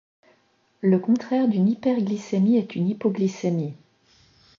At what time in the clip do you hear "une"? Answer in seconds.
2.73-2.87